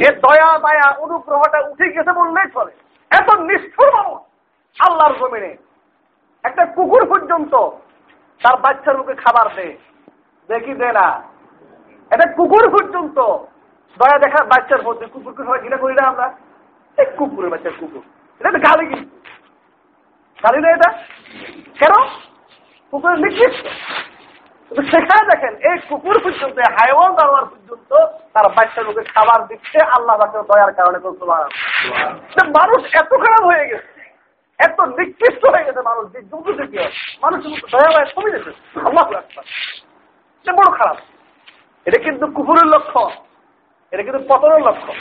[0.00, 2.72] এ দয়া মায়া অনুগ্রহটা উঠে গেছে বললেই চলে
[3.10, 4.20] এত নিষ্ঠুর মানুষ
[4.78, 5.52] আল্লাহর জমিনে
[6.44, 7.54] একটা কুকুর পর্যন্ত
[8.40, 9.74] তার বাচ্চার মুখে খাবার দেয়
[10.48, 11.06] দেখি দে না
[12.11, 13.17] এটা কুকুর পর্যন্ত।
[13.97, 16.27] দয়া দেখা বাচ্চার মধ্যে কুকুরকে সবাই ঘিরে করি না আমরা।
[16.97, 18.03] এই কুকুরের বাচ্চার কুকুর।
[18.41, 19.15] এটা তো গালি কিন্তু।
[20.43, 20.89] গালি না এটা?
[21.79, 21.93] কেন?
[22.93, 23.65] কুকুরের নির্দিষ্ট
[24.91, 27.91] সেখানে দেখেন, এই কুকুর পর্যন্ত হাইওয়ান দাওয়ার পর্যন্ত
[28.33, 30.99] তার বাচ্চার মুখে খাবার দিচ্ছে, আল্লাহ বাচ্চার দয়ার কারণে
[32.57, 34.01] মানুষ এত খারাপ হয়ে গেছে,
[34.59, 36.79] এত নিকৃষ্ট হয়ে গেছে মানুষ, যে যুদ্ধ থেকে
[37.23, 38.51] মানুষের মতো দয়া কমে গেছে।
[38.87, 39.03] আল্লাহ
[40.57, 40.97] বড় খারাপ।
[41.87, 43.03] এটা কিন্তু কুকুরের লক্ষ্য।
[43.91, 44.91] এটা কিন্তু পতনের লক্ষ্য।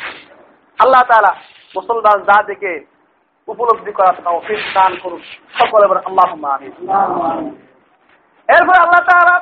[0.78, 1.32] আল্লাহ তালা
[1.76, 2.72] মুসলমান যা দিকে
[3.48, 5.22] উপলব্ধি করা তাও ফির দান করুন।
[5.58, 6.26] সকলে আল্লাহ
[8.48, 9.36] এরপর আল্লাহ তালা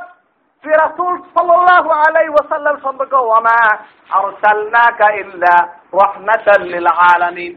[0.85, 3.59] রাসূল সাল্লাল্লাহু আলাইহি ওয়াসাল্লাম সম্পর্কে ওয়ামা
[4.19, 5.55] আরসালনাকা ইল্লা
[6.01, 7.53] রাহমাতাল লিল আলামিন।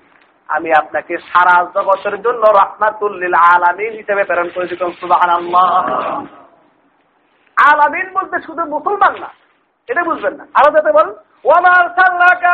[0.50, 5.72] আমি আপনাকে সারা জগতের জন্য রাহমাতুল লিল আলামিন হিসেবে প্রেরণ করেছি সুবহানাল্লাহ।
[7.58, 9.30] আলামিন বলতে শুধু মুসলমান না
[9.90, 11.08] এটা বুঝবেন না। আরও যাতে বল
[11.48, 12.54] ওয়ামার সাল্লাকা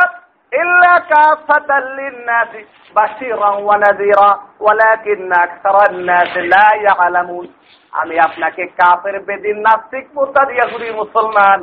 [1.10, 2.60] কাফাতাল লিন-নাসি
[2.96, 4.28] বাশীরান ওয়া নাযীরা
[4.60, 7.46] ওয়ালাকিন আকসারান নাস লা ইয়ালামুন।
[7.92, 11.60] আমি আপনাকে কাফের, বেদিন, নাস্তিক মুরতাদ ইয়াহুদি মুসলমান।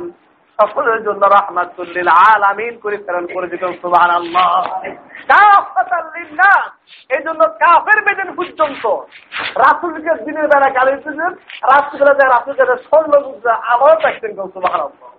[0.58, 3.72] সকলের জন্য রাহমাতুল্লিল আলামিন করে, প্রেরণ করে দিতেন
[6.14, 6.66] লিন-নাস
[7.14, 8.84] এই জন্য কাফের বেদিন পর্যন্ত
[9.64, 11.32] রাসূলকে দিনের বেলা গালি দিতেন
[11.72, 15.11] রাসূলকে রাসূলকে ষোলো বুঝা আমারও থাকতেন সুবহানাল্লাহ।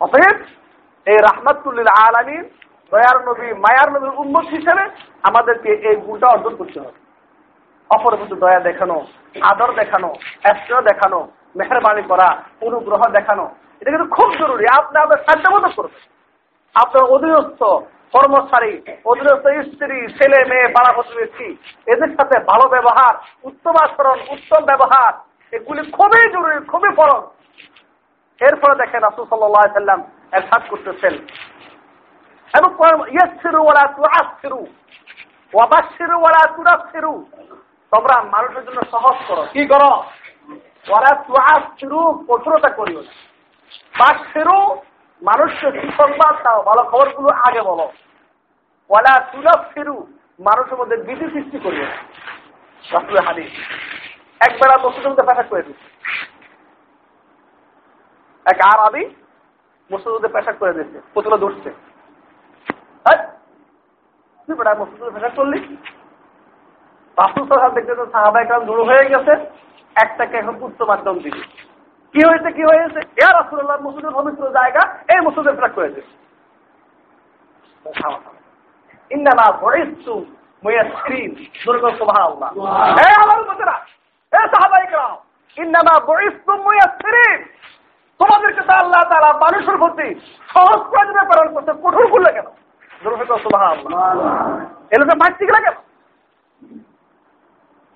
[0.00, 0.36] অতএব,
[1.06, 2.44] এই রাহমাতুল্লিল আলামিন,
[2.92, 4.84] দয়ার নবী, মায়ার নবীর উন্মত হিসেবে
[5.28, 6.98] আমাদেরকে এই গুণটা অর্জন করতে হবে।
[7.90, 8.96] অপর প্রতি দয়া দেখানো,
[9.50, 10.08] আদর দেখানো
[10.88, 11.18] দেখানো,
[11.56, 12.28] মেহরবানি করা,
[12.66, 13.44] অনুগ্রহ দেখানো,
[13.80, 15.44] এটা কিন্তু খুব জরুরি। আপনি আপনার সাধ্য
[15.76, 16.02] করবেন।
[16.74, 17.60] আপনার অধীনস্থ
[18.14, 18.72] কর্মচারী,
[19.10, 21.48] অধীনস্থ স্ত্রী, ছেলে, মেয়ে পাড়া প্রতিবেশী
[21.92, 23.14] এদের সাথে ভালো ব্যবহার,
[23.48, 25.12] উত্তম আচরণ, উত্তম ব্যবহার
[25.52, 27.22] এগুলি খুবই জরুরি, খুবই ফরজ।
[28.42, 31.14] এরপরে দেখেন রাসুল সাল্লাহ সাল্লাম এরশাদ করতেছেন।
[32.58, 32.74] এবং
[33.10, 34.66] ইয়াসিরু ওয়ালা তুআসিরু
[36.56, 37.26] তুনাসিরু
[37.90, 39.90] তোমরা মানুষের জন্য সহজ করো। কি করো?
[40.88, 44.76] ওয়ালা তুআসিরু কঠোরতা করিও না।
[45.22, 47.92] মানুষকে সুসংবাদ দাও, ভালো খবরগুলো আগে বলো।
[48.90, 50.06] ওয়ালা তুনাসিরু
[50.40, 53.52] মানুষের মধ্যে বিধি সৃষ্টি করিও না। হাদিস।
[54.40, 55.88] একবেলা মসজিদের মধ্যে পেশাব করে দিচ্ছে
[58.46, 59.02] এক আর আবি
[60.34, 61.70] পেশাব করে দিচ্ছে পুতুলে ধরছে।
[64.44, 65.58] তুই বেটা মসজিদে পেশাব করলি?
[67.18, 67.44] রাসুল
[68.12, 69.34] সাহেব একরাম দূর হয়ে গেছে
[69.96, 71.42] একটাকে এখন উচ্চ মাধ্যম দিবি।
[72.14, 73.00] কি হয়েছে কি হয়েছে?
[73.24, 73.78] এ রাসুল্লাহ
[74.18, 76.14] পবিত্র জায়গা এই মসজিদে পেশাব করে দিচ্ছে
[79.10, 80.14] ইন্দানা ভরিস্তু
[80.64, 81.30] মুয়াসসিরিন
[81.64, 82.50] দুর্গ সুবহানাল্লাহ।
[82.98, 83.76] হে আমার উম্মতেরা
[88.20, 90.08] তোমাদেরকে তো আল্লাহ তারা মানুষের প্রতি
[90.54, 92.48] সহজ প্রয়োজনে প্রেরণ করতে কঠোর করলে কেন?
[93.04, 94.02] দুর্ভিক্ষ সুবহানাল্লাহ।
[94.90, 95.16] এই লোকটা
[95.60, 95.76] কেন?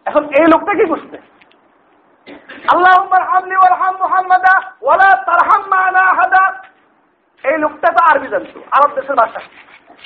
[0.07, 1.17] এখন এই লোকটা কি বুঝতে?
[2.73, 2.93] আল্লাহ
[7.45, 9.41] এই লোকটা তো আরবি জানতো, আরব দেশের ভাষা।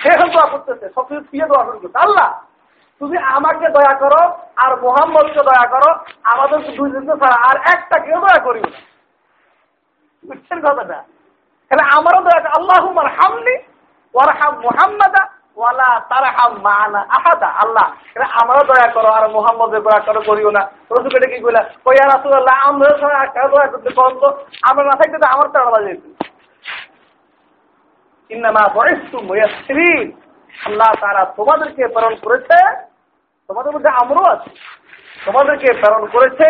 [0.02, 0.10] সে
[0.50, 1.64] করতেছে সবকিছু দিয়ে দোয়া
[1.98, 2.28] আল্লাহ
[3.00, 4.22] তুমি আমাকে দয়া করো
[4.62, 5.90] আর মোহাম্মদকে দয়া করো,
[6.32, 8.66] আমাদের দুই দিন ছাড়া আর একটা কেউ দয়া করিব
[10.24, 10.98] বুঝছেন কথাটা।
[11.70, 12.82] তাহলে আমারও দয়া আল্লাহ
[13.18, 13.54] হামনি
[14.14, 15.22] ওয়ারহাম মোহাম্মদা
[15.58, 20.62] ওয়ালা তারহাম মানা আহাদা। আল্লাহ এটা আমারও দয়া করো আর মোহাম্মদের দয়া করো করিও না।
[20.92, 21.62] রসুল এটা কি কইলা?
[21.86, 22.88] কইয়া রাসুল্লাহ আমরা
[23.26, 24.28] একটা দয়া করতে কম তো
[24.68, 25.94] আমরা না থাকতে আমার তারা বাজে
[28.30, 30.08] ইন্নামা বয়স্তু মুয়াসসিরিন।
[30.52, 32.58] আল্লাহ তারা তোমাদেরকে প্রেরণ করেছে
[33.48, 34.50] তোমাদের মধ্যে আমরও আছে।
[35.26, 36.46] তোমাদেরকে প্রেরণ করেছে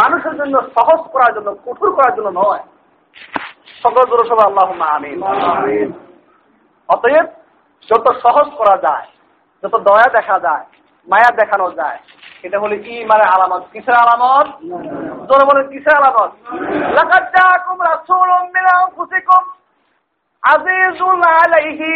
[0.00, 2.62] মানুষের জন্য সহজ করার জন্য কঠোর করার জন্য নয়।
[3.82, 5.18] সকল দূরসভা আল্লাহ আমিন।
[6.88, 7.26] অতএব
[7.88, 9.06] যত সহজ করা যায়
[9.62, 10.64] যত দয়া দেখা যায়
[11.08, 11.98] মায়া দেখানো যায়
[12.44, 12.76] এটা হলো
[13.10, 14.48] মানে আলামত। কিসের আলামত?
[15.28, 16.30] তোর বলে কিসের আলামত?
[16.96, 19.42] লাকাদ জাআকুম রাসূলুম মিন আনফুসিকুম।
[20.42, 21.92] আজিজুন আলাইহি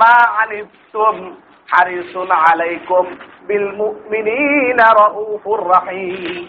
[0.00, 1.16] মা আনিতুম।
[1.72, 3.04] হারিসুন আলাইকুম
[3.46, 6.46] বিল মুমিনিনা রাউফুর রহিম।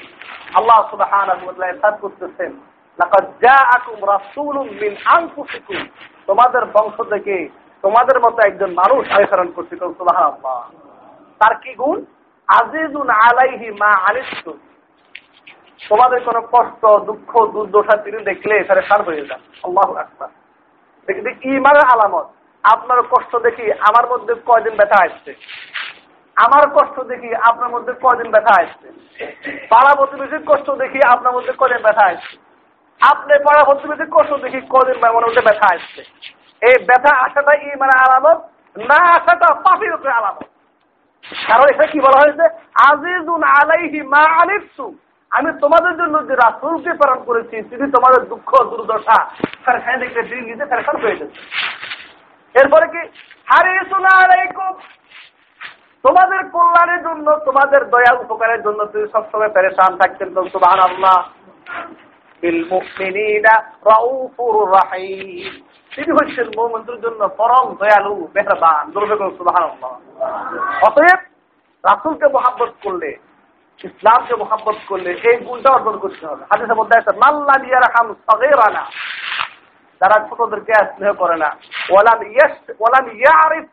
[0.53, 2.51] আল্লাহ সুবহানাহু ওয়া তাআলা ইরশাদ করতেছেন,
[2.99, 5.81] লাকাদ জাআকুম রাসূলুম মিন আনফুসিকুম।
[6.27, 7.49] তোমাদের বংশ থেকে
[7.81, 10.59] তোমাদের মতো একজন মানুষ প্রেরণ করছে সুবহানাল্লাহ।
[11.39, 12.05] তার কি গুণ?
[12.47, 14.57] আজিজুন আলাইহি মা আনিতুম
[15.89, 20.29] তোমাদের কোনো কষ্ট, দুঃখ, দুর্দশা তিনি দেখলে ফেরেশান হয়ে যান। আল্লাহু আকবার।
[21.43, 22.27] ইমানের আলামত।
[22.63, 25.31] আপনার কষ্ট দেখি আমার মধ্যে কয়দিন ব্যথা আসছে?
[26.37, 28.87] আমার কষ্ট দেখি আপনার মধ্যে কয়দিন ব্যথা আসছে?
[29.69, 32.37] পাড়া প্রতিবেশীর কষ্ট দেখি আপনার মধ্যে কদিন ব্যথা আসছে?
[33.01, 36.01] আপনি পাড়া প্রতিবেশীর কষ্ট দেখি কদিন আমার মধ্যে ব্যথা আসছে?
[36.61, 38.39] এই ব্যথা আসাটা ইমানের আলামত,
[38.89, 40.45] না আসাটা পাপির উপরে আলামত?
[41.49, 42.45] কারণ এখানে কি বলা হয়েছে?
[42.89, 44.95] আজিজুন আলাইহি মা আলিফসু
[45.31, 49.17] আমি তোমাদের জন্য যে রাসুলকে প্রেরণ করেছি, তিনি তোমাদের দুঃখ, দুর্দশা
[49.65, 51.19] ফেরখানে দেখলে তিনি নিজে ফেরখান হয়ে
[52.59, 53.01] এরপরে কি?
[56.03, 61.17] তোমাদের কল্যাণের জন্য, তোমাদের দয়া উপকারের জন্য তুমি সবসময় পেরেশান থাকতেন। সুবাহ আল্লাহ
[65.91, 66.47] তিনি হচ্ছেন
[67.05, 68.85] জন্য পরম দয়ালু, মেহরবান
[69.37, 69.57] সুবাহ
[70.87, 71.19] অতএব
[71.83, 73.09] রাসুলকে মোহাম্মত করলে,
[73.81, 77.55] ইসলামকে মোহাম্মত করলে এই গুণটা অর্জন করতে হবে। হাদিসের মধ্যে আছে মাল্লা
[78.27, 78.83] সগেরানা।
[80.01, 81.49] যারা ছোটদেরকে স্নেহ করে না।
[81.91, 83.65] ওলাম ইয়েস ওলাম ইয়ারিফ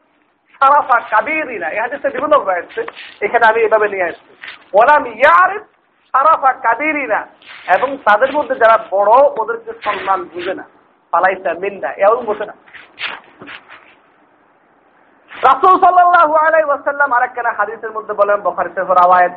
[0.59, 1.68] সারাফা কাবিরিনা।
[2.09, 2.81] বিভিন্ন রয়েছে
[3.20, 4.37] এখানে আমি এভাবে নিয়ে আসছি।
[4.72, 5.62] ওলাম ইয়ারিফ
[6.12, 7.26] সারাফা কাবিরিনা।
[7.76, 10.64] এবং তাদের মধ্যে যারা বড়, ওদেরকে সম্মান বুঝে না।
[11.11, 12.55] পালাইসা মিন্ডা এও বসে না।
[15.47, 19.33] রাসুল সাল্লাল্লাহু আলাইহি ওয়াসাল্লাম আরেকখানা হাদিসের মধ্যে বলেন বুখারী শরীফের আওয়ায়াত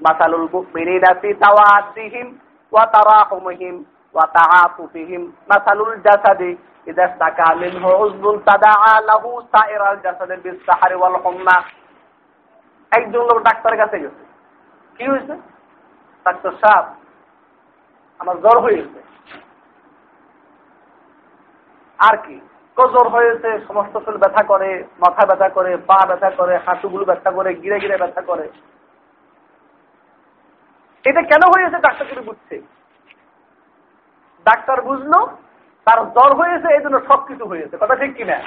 [0.00, 2.38] মাসালুল মুমিনিনা ফি তাওয়াদ্দিহিম
[2.72, 3.84] ওয়া তারাহুমিহিম।
[6.04, 6.56] জাসাদি
[6.86, 11.62] ইদা ইস্তাকা মিনহু উযবুন তাদাআ লাহু সাইরাল জাসাদি বিস-সাহরি ওয়াল হুম্মা
[12.96, 14.24] একজন লোক ডাক্তারের কাছে গেছে।
[14.98, 15.34] কি হয়েছে?
[16.24, 16.84] ডাক্তার সাহেব,
[18.18, 19.00] আমার জ্বর হয়েছে।
[21.98, 22.40] আর কি?
[22.76, 27.54] জ্বর হয়েছে, সমস্ত শরীর ব্যথা করে, মাথা ব্যথা করে, পা ব্যথা করে, হাঁটুগুলো ব্যথা করে,
[27.54, 28.48] গিরে গিরে ব্যথা করে।
[31.04, 31.78] এটা কেন হয়েছে?
[31.80, 32.75] ডাক্তার কিন্তু বুঝছে
[34.48, 35.18] ডাক্তার বুঝলো,
[35.86, 38.38] তার জ্বর হয়েছে, এই জন্য সবকিছু হয়েছে। কথা ঠিক কিনা?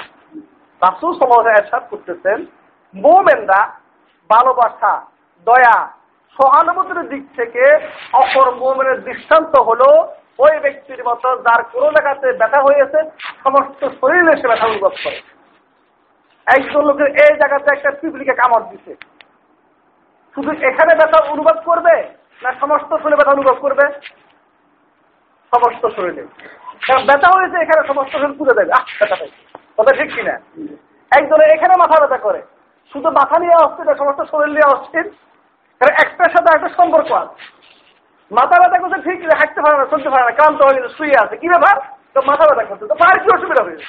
[0.82, 1.14] রাসুল
[1.50, 2.39] একসাথ করতেছেন,
[2.93, 3.62] মোমেনরা
[4.30, 4.93] ভালোবাসা,
[5.47, 5.78] দয়া,
[6.38, 7.64] সহানুভূতির দিক থেকে
[8.22, 9.89] অপর মোমেনের দৃষ্টান্ত হলো
[10.43, 13.00] ওই ব্যক্তির মতো যার কোনো জায়গাতে ব্যথা হয়েছে,
[13.43, 15.20] সমস্ত শরীরে সে ব্যথা অনুভব করে।
[16.47, 18.93] একজন লোকের এই জায়গাতে একটা পিপলিকে কামড় দিছে।
[20.36, 21.95] শুধু এখানে ব্যথা অনুভব করবে
[22.43, 23.86] না সমস্ত শরীরে ব্যথা অনুভব করবে?
[25.52, 26.24] সমস্ত শরীরে।
[26.88, 29.16] কারণ ব্যথা হয়েছে, এখানে সমস্ত শরীর পুজো দেবে আহ, ব্যথা
[29.78, 30.36] কথা ঠিক কিনা?
[31.12, 32.41] একজনের এখানে মাথা ব্যথা করে।
[32.93, 35.06] শুধু মাথা নিয়ে অস্থির, সমস্ত শরীর নিয়ে অস্থির।
[35.82, 37.36] কারণ একটার সাথে একটা সম্পর্ক আছে।
[38.32, 41.38] মাথা ব্যথা করছে ঠিক হাঁটতে পারে না, চলতে পারে না, ক্লান্ত হয়ে গেছে, শুয়ে আছে।
[41.38, 41.76] কি ব্যাপার?
[42.14, 43.86] তো মাথা ব্যথা করছে। তো মায়ের কি অসুবিধা হয়েছে?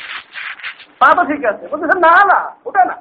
[0.99, 2.97] পা তো ঠিক আছে। বলতেছে, না না, ওটা না।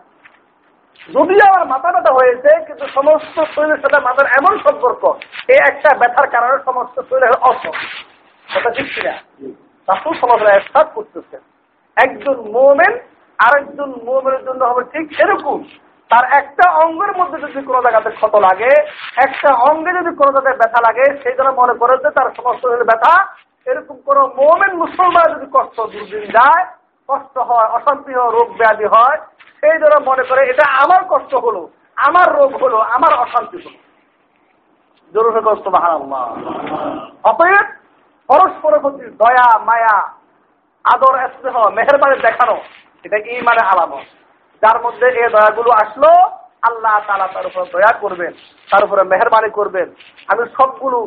[1.10, 5.02] যদি আমার মাথা ব্যথা হয়েছে, কিন্তু সমস্ত শরীরের সাথে মাথার এমন সম্পর্ক
[5.48, 7.62] এই একটা ব্যথার কারণে সমস্ত শরীরের অস
[8.54, 9.16] কথা ঠিক কিনা?
[9.88, 11.42] রাসুল সমাজের একসাথ করতেছেন।
[11.98, 12.94] একজন মোমেন
[13.40, 15.60] আরেকজন মোমেনের জন্য হবে ঠিক এরকম
[16.12, 18.72] তার একটা অঙ্গের মধ্যে যদি কোনো জায়গাতে ক্ষত লাগে,
[19.26, 23.14] একটা অঙ্গে যদি কোনো জায়গায় ব্যথা লাগে, সেই জন্য মনে করে যে তার সমস্ত ব্যথা।
[23.68, 26.64] এরকম কোন মোমেন মুসলমান যদি কষ্ট দুর্দিন যায়,
[27.10, 29.18] কষ্ট হয়, অশান্তি হয়, রোগ ব্যাধি হয়,
[29.60, 31.62] সেই জন্য মনে করে এটা আমার কষ্ট হলো,
[32.08, 33.80] আমার রোগ হলো, আমার অশান্তি হলো।
[35.14, 35.92] জরুরি কষ্ট মহান
[37.24, 37.68] অতএব
[38.30, 39.96] পরস্পর প্রতি দয়া মায়া
[40.86, 42.56] আদর স্নেহ মেহরবানি দেখানো
[43.06, 44.06] এটা ইমানে আলামত।
[44.64, 46.12] যার মধ্যে এই দয়াগুলো আসলো
[46.70, 48.34] আল্লাহ তালা তার উপর দয়া করবেন
[48.70, 49.88] তার উপরে মেহরবানি করবেন।
[50.32, 50.98] আমি সবগুলো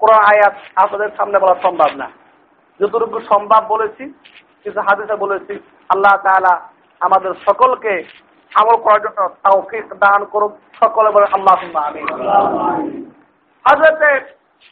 [0.00, 2.08] কোরআন আয়াত আপনাদের সামনে বলা সম্ভব না।
[2.80, 4.04] যতটুকু সম্ভব বলেছি
[4.62, 5.54] কিছু হাদিসে বলেছি
[5.90, 6.54] আল্লাহ তালা
[7.00, 7.92] আমাদের সকলকে
[8.52, 11.54] আমল করার জন্য তৌফিক দান করুক। সকলে বলে আল্লাহ
[11.88, 12.00] আমি
[13.64, 14.10] হাজরতে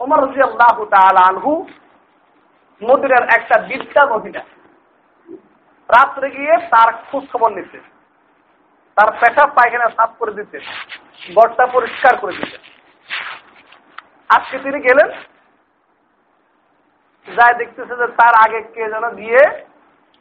[0.01, 0.71] ওমর রাজি আল্লাহ
[1.31, 1.53] আনহু
[2.83, 4.43] মদিনার একটা বিদ্যা মহিলা
[5.89, 7.79] রাত্রে গিয়ে তার খোঁজ খবর নিতে
[8.97, 10.59] তার পেশাব পায়খানা সাফ করে দিতে
[11.37, 12.57] গড়টা পরিষ্কার করে দিতে
[14.31, 15.09] আজকে তিনি গেলেন
[17.29, 19.43] যাই দেখতেছে যে তার আগে কে যেন গিয়ে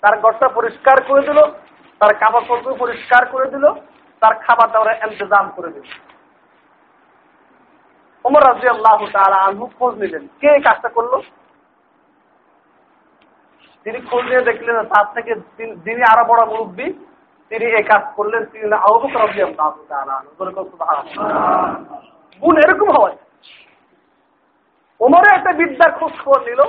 [0.04, 1.40] তার গড়টা পরিষ্কার করে দিল,
[2.02, 3.66] তার কাপড় পরিষ্কার করে দিল,
[4.22, 5.86] তার খাবার দাবার ইন্তজাম করে দিল।
[8.26, 11.14] ওমর রাজি আল্লাহ তারা আনহু খোঁজ নিলেন। কে কাজটা করল?
[13.86, 15.32] তিনি খোঁজ নিয়ে দেখলেন, তার থেকে
[15.86, 16.88] যিনি আরও বড় মুরব্বী,
[17.50, 19.68] তিনি এই কাজ করলেন, তিনি আহবুক রাজি আল্লাহ
[22.42, 23.16] গুণ এরকম হয়।
[25.00, 26.62] ওমরে একটা বিদ্যার খোঁজ খবর নিল,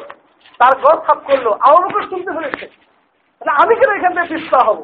[0.61, 2.67] তার ঘর সাফ করল আহবুকের শুনতে হয়েছে।
[3.39, 4.81] তাহলে আমি কেন এখান থেকে পিস্তা হব?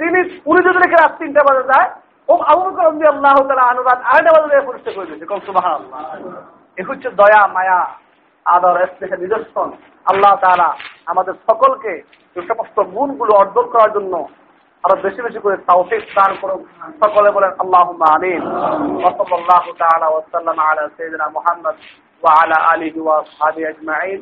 [0.00, 0.18] তিনি
[0.50, 1.88] উনি যদি রেখে রাত তিনটা বাজে যায়
[2.28, 5.66] ও আল্লাহ তালা বাজারে করে দিয়েছে, কম সুবাহ
[6.78, 7.80] এ হচ্ছে দয়া, মায়া,
[8.54, 9.68] আদর স্নেহের নিদর্শন
[10.10, 10.32] আল্লাহ
[11.12, 11.92] আমাদের সকলকে
[12.48, 14.14] সমস্ত গুণগুলো অর্জন করার জন্য
[14.84, 16.60] আরও বেশি বেশি করে তাওফিক দান করুন
[17.02, 18.42] সকলে বলেন আল্লাহ আমিন।
[19.06, 21.76] ওসল্লাহ তাআলা ওয়াসাল্লাম আলা সাইয়্যিদিনা মুহাম্মদ
[22.22, 22.58] ওয়া আলা
[23.04, 23.16] ওয়া
[23.70, 24.20] আজমাইন।